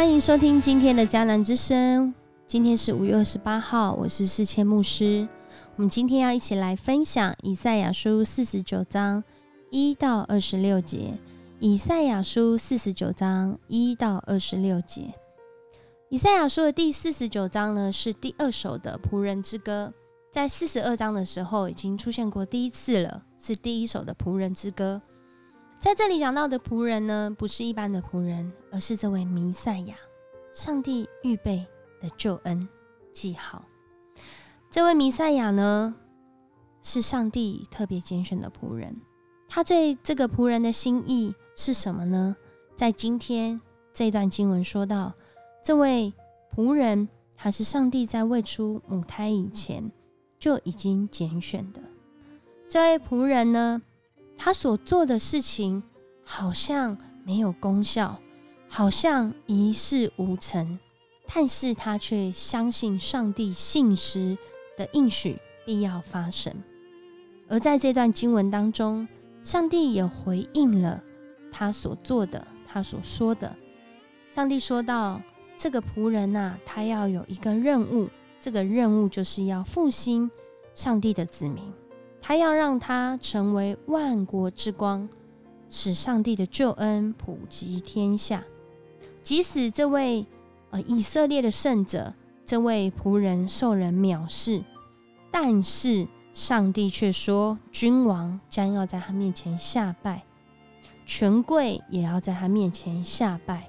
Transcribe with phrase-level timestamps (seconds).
[0.00, 2.14] 欢迎收听今天的迦南之声。
[2.46, 5.28] 今天是五月二十八号，我是世谦牧师。
[5.76, 9.22] 我们今天要一起来分享以赛亚书四十九章
[9.70, 11.18] 一到二十六节。
[11.58, 15.12] 以赛亚书四十九章一到二十六节。
[16.08, 19.92] 以赛亚书的第四十九章呢，是第二首的仆人之歌。
[20.32, 25.02] 在四十二章的时候已经出现过第一次了，是第一首的仆人之歌。
[25.80, 29.96] 在这里讲到的仆人呢，不是一般的仆人，而是这位弥赛亚，
[30.52, 31.66] 上帝预备
[32.02, 32.68] 的救恩
[33.14, 33.64] 记号。
[34.70, 35.94] 这位弥赛亚呢，
[36.82, 38.94] 是上帝特别拣选的仆人。
[39.48, 41.34] 他对这个仆人的心意。
[41.56, 42.34] 是什么呢？
[42.74, 43.60] 在今天
[43.92, 45.12] 这段经文说到，
[45.62, 46.10] 这位
[46.56, 49.92] 仆人还是上帝在未出母胎以前
[50.38, 51.82] 就已经拣选的。
[52.66, 53.82] 这位仆人呢，
[54.42, 55.82] 他所做的事情
[56.24, 56.96] 好像
[57.26, 58.18] 没有功效，
[58.70, 60.78] 好像一事无成，
[61.26, 64.38] 但是他却相信上帝信实
[64.78, 66.54] 的应许必要发生。
[67.50, 69.06] 而在这段经文当中，
[69.42, 71.02] 上帝也回应了。
[71.52, 73.54] 他所做的，他所说的，
[74.30, 75.20] 上帝说到
[75.54, 80.30] ：“这个仆人呐，他要有一个任务，这个任务就是要复兴
[80.72, 81.70] 上帝的子民，
[82.22, 85.08] 他要让他成为万国之光，
[85.68, 88.44] 使上帝的救恩普及天下。
[89.22, 90.26] 即使这位
[90.70, 92.12] 呃以色列的圣者，
[92.44, 94.62] 这位仆人受人藐视，
[95.30, 100.22] 但是上帝却说，君王将要在他面前下拜。”
[101.06, 103.68] 权贵也要在他面前下拜，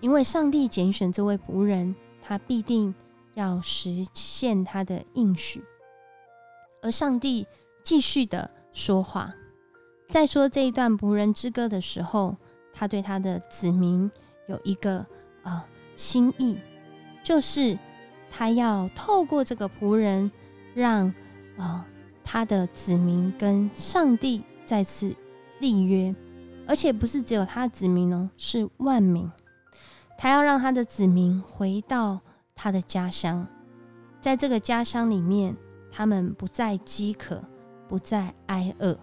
[0.00, 2.94] 因为上帝拣选这位仆人，他必定
[3.32, 5.64] 要实现他的应许。
[6.82, 7.46] 而上帝
[7.88, 9.34] 继续的说话，
[10.10, 12.36] 在说这一段仆人之歌的时候，
[12.70, 14.10] 他对他的子民
[14.46, 15.06] 有一个
[15.42, 15.64] 呃
[15.96, 16.58] 心意，
[17.22, 17.78] 就是
[18.30, 20.30] 他要透过这个仆人，
[20.74, 21.10] 让
[21.56, 21.82] 呃
[22.22, 25.16] 他的子民跟上帝再次
[25.58, 26.14] 立约。
[26.66, 29.32] 而且不是只有他的子民哦，是万民。
[30.18, 32.20] 他要让他的子民回到
[32.54, 33.46] 他的家乡，
[34.20, 35.56] 在这个家乡里面，
[35.90, 37.42] 他们不再饥渴，
[37.88, 38.96] 不再挨饿。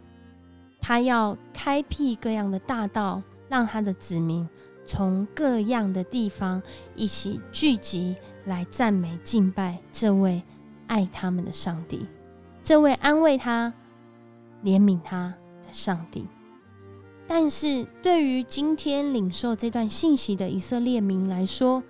[0.80, 4.48] 他要开辟各样的大道，让他的子民
[4.86, 6.62] 从各样的地方
[6.96, 8.16] 一起聚集
[8.46, 10.44] 来赞美敬拜这位
[10.86, 12.06] 爱他们的上帝，
[12.62, 13.74] 这位安慰他、
[14.64, 16.28] 怜悯他的上帝。
[17.28, 21.82] 但是对于今天领受这段信息的以色列民来说，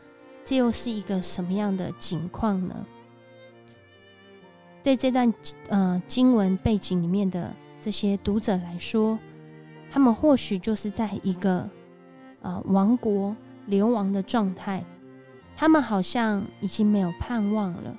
[0.46, 2.74] 这又是一个什么样的景况呢？
[4.86, 5.34] 对这段
[5.70, 7.52] 呃经文背景里面的
[7.82, 9.18] 这些读者来说，
[9.90, 11.68] 他们或许就是在一个
[12.42, 13.36] 呃亡国
[13.66, 14.86] 流亡的状态，
[15.58, 17.98] 他们好像已经没有盼望了。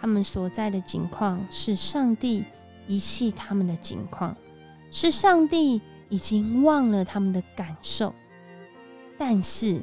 [0.00, 2.44] 他们所在的境况是上帝
[2.86, 4.36] 遗弃他们的境况，
[4.90, 5.82] 是上帝。
[6.08, 8.14] 已经忘了他们的感受，
[9.16, 9.80] 但是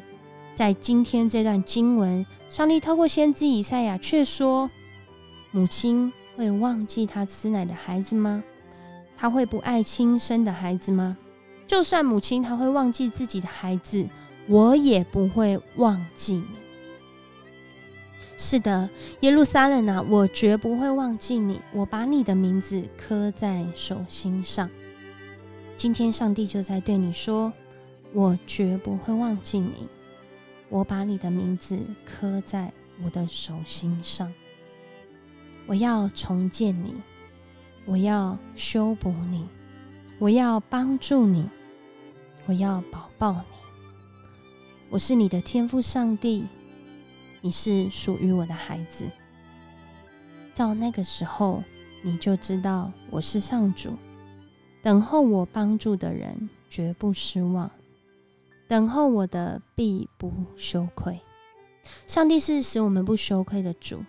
[0.54, 4.70] 在今天这段经文，上帝透过先知以赛亚却说
[5.50, 8.42] ：“母亲会忘记他吃奶的孩子吗？
[9.18, 11.18] 他会不爱亲生的孩子吗？
[11.68, 14.08] 就算母亲她会忘记自己的孩子，
[14.48, 16.46] 我也不会忘记你。
[18.38, 18.90] 是的，
[19.20, 24.70] 耶路撒冷啊，我绝不会忘记你，我把你的名字刻在手心上。”
[25.76, 27.52] 今天，上帝就在对你说
[28.16, 29.90] ：“我绝不会忘记你，
[30.70, 32.72] 我把你的名字刻在
[33.04, 34.34] 我的手心上。
[35.70, 36.96] 我要重建你，
[37.86, 39.48] 我要修补你，
[40.18, 41.48] 我要帮助你，
[42.48, 43.58] 我要保抱你。
[44.90, 46.48] 我是你的天赋，上帝，
[47.40, 49.06] 你是属于我的孩子。
[50.56, 51.64] 到那个时候，
[52.02, 53.96] 你就知道我是上主。”
[54.82, 57.70] 等候我帮助的人绝不失望，
[58.68, 61.20] 等候我的必不羞愧。
[62.08, 64.04] 上帝是使我们不羞愧的主，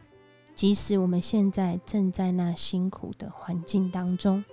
[0.60, 4.44] 即使我们现在正在那辛苦的环境当中。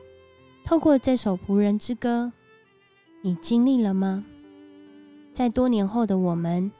[0.63, 2.31] 透过这首仆人之歌，
[3.21, 4.23] 你经历了吗？
[5.33, 6.71] 在多年后的我们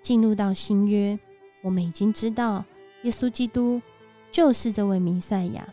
[0.00, 1.18] 进入到新约，
[1.62, 2.64] 我们已经知道
[3.02, 3.82] 耶稣基督
[4.30, 5.68] 就是这位弥赛亚，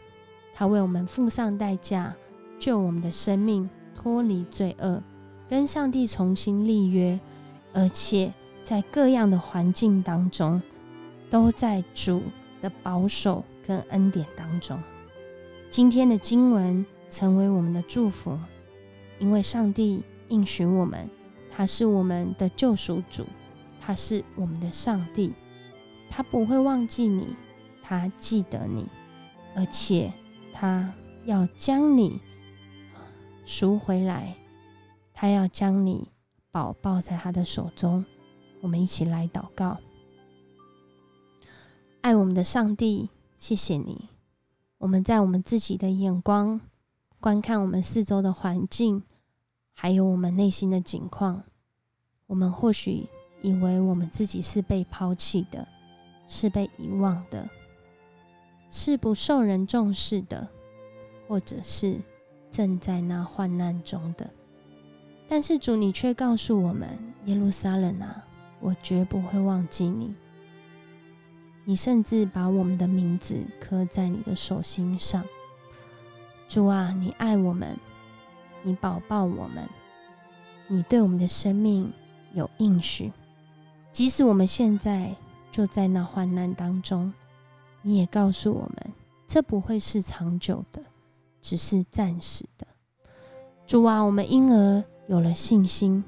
[0.55, 2.15] 他为我们付上代价。
[2.57, 5.03] 救我们的生命脱离罪恶，
[5.47, 7.19] 跟上帝重新立约，
[7.73, 8.33] 而且
[8.63, 10.59] 在各样的环境当中，
[11.29, 12.23] 都在主
[12.61, 14.81] 的保守跟恩典当中。
[15.69, 18.39] 今天的经文成为我们的祝福，
[19.19, 21.09] 因为上帝应许我们，
[21.51, 23.25] 他是我们的救赎主，
[23.79, 25.33] 他是我们的上帝，
[26.09, 27.35] 他不会忘记你，
[27.83, 28.87] 他记得你，
[29.55, 30.11] 而且
[30.53, 30.93] 他
[31.25, 32.21] 要将你
[33.45, 34.35] 赎回来，
[35.13, 36.09] 他要将你
[36.51, 38.05] 保抱在他的手中。
[38.61, 39.77] 我们一起来祷告，
[42.07, 44.07] 爱我们的上帝，谢谢你。
[44.77, 46.61] 我们在我们自己的眼光
[47.19, 49.03] 观看我们四周的环境，
[49.73, 51.43] 还有我们内心的景况，
[52.27, 53.05] 我们或许
[53.41, 55.67] 以为我们自己是被抛弃的，
[56.29, 57.45] 是被遗忘的，
[58.71, 60.47] 是不受人重视的，
[61.27, 61.99] 或者是
[62.49, 64.29] 正在那患难中的。
[65.27, 66.87] 但是主，你却告诉我们：
[67.25, 68.25] 耶路撒冷啊！
[68.61, 70.15] 我绝不会忘记你。
[71.69, 75.21] 你甚至把我们的名字刻在你的手心上。
[76.47, 77.77] 主啊，你爱我们，
[78.63, 79.67] 你保抱我们，
[80.69, 81.91] 你对我们的生命
[82.33, 83.11] 有应许。
[83.91, 85.13] 即使我们现在
[85.51, 87.13] 就在那患难当中，
[87.81, 88.93] 你也告诉我们，
[89.27, 90.81] 这不会是长久的，
[91.41, 92.65] 只是暂时的。
[93.65, 96.01] 主啊，我们因而有了信心。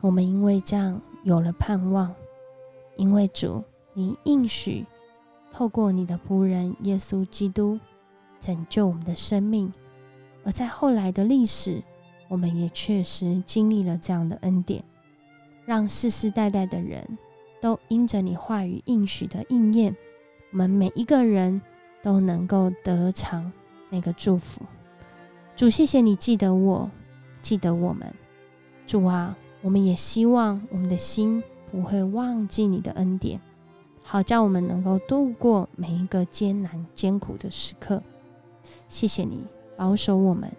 [0.00, 1.00] 我们因为这样。
[1.22, 2.14] 有了盼望，
[2.98, 4.84] 因为主，你应许
[5.50, 7.78] 透过你的仆人耶稣基督
[8.38, 9.72] 拯救我们的生命，
[10.44, 11.82] 而在后来的历史，
[12.28, 14.84] 我们也确实经历了这样的恩典，
[15.64, 17.18] 让世世代代的人
[17.60, 19.96] 都因着你话语应许的应验，
[20.52, 21.60] 我们每一个人
[22.02, 23.50] 都能够得偿
[23.88, 24.60] 那个祝福。
[25.56, 26.90] 主，谢谢你记得我，
[27.40, 28.14] 记得我们，
[28.86, 29.36] 主啊。
[29.62, 33.40] 我们也希望我们的心不会忘记你的恩典，
[34.06, 38.02] 好叫我们能够度过每一个艰难艰苦的时刻。
[38.86, 39.44] 谢谢你
[39.76, 40.52] 保守我们，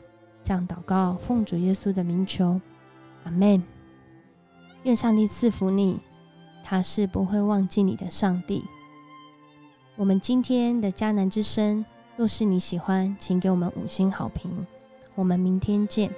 [0.44, 2.60] 这样祷告，奉主耶稣的名求，
[3.24, 3.64] 阿门。
[4.84, 6.00] 愿上帝赐福你，
[6.64, 8.66] 他是不会忘记你的上帝。
[9.96, 11.86] 我们今天的迦南之声，
[12.18, 14.66] 若是你喜欢，请给我们五星好评。
[15.14, 16.12] 我们明天见。